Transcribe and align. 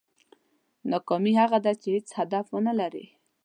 ناکامي 0.91 1.33
هغه 1.41 1.57
ده 1.65 1.71
چې 1.81 1.87
هېڅ 1.95 2.07
هدف 2.19 2.45
ونه 2.51 2.73
لرې. 2.79 3.05